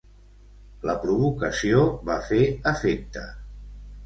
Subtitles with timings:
[0.89, 2.41] La provocació va fer
[2.73, 3.29] efecte.